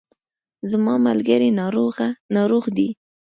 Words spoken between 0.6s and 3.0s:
زما ملګری ناروغ دی